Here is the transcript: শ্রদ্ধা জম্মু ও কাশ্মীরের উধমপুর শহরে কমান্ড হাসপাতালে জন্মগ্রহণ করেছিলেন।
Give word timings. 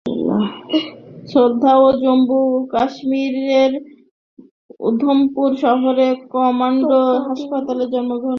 শ্রদ্ধা 1.27 1.73
জম্মু 2.01 2.39
ও 2.49 2.59
কাশ্মীরের 2.67 3.71
উধমপুর 4.79 5.49
শহরে 5.55 6.07
কমান্ড 6.31 6.89
হাসপাতালে 7.27 7.85
জন্মগ্রহণ 7.85 8.09
করেছিলেন। 8.11 8.29